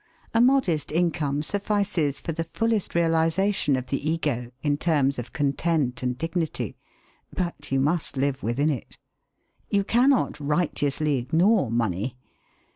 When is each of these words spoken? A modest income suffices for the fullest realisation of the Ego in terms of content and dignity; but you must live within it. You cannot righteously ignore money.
A 0.33 0.41
modest 0.41 0.91
income 0.91 1.43
suffices 1.43 2.19
for 2.19 2.31
the 2.31 2.43
fullest 2.43 2.95
realisation 2.95 3.75
of 3.75 3.85
the 3.85 4.09
Ego 4.09 4.49
in 4.63 4.79
terms 4.79 5.19
of 5.19 5.31
content 5.31 6.01
and 6.01 6.17
dignity; 6.17 6.75
but 7.31 7.71
you 7.71 7.79
must 7.79 8.17
live 8.17 8.41
within 8.41 8.71
it. 8.71 8.97
You 9.69 9.83
cannot 9.83 10.39
righteously 10.39 11.19
ignore 11.19 11.69
money. 11.69 12.17